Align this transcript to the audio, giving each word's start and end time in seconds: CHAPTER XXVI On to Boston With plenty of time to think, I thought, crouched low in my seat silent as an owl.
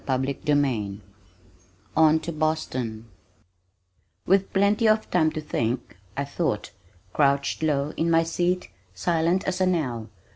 CHAPTER 0.07 0.33
XXVI 0.33 0.99
On 1.95 2.19
to 2.21 2.31
Boston 2.31 3.05
With 4.25 4.51
plenty 4.51 4.87
of 4.89 5.07
time 5.11 5.29
to 5.33 5.41
think, 5.41 5.95
I 6.17 6.25
thought, 6.25 6.71
crouched 7.13 7.61
low 7.61 7.93
in 7.95 8.09
my 8.09 8.23
seat 8.23 8.69
silent 8.95 9.43
as 9.43 9.61
an 9.61 9.75
owl. 9.75 10.09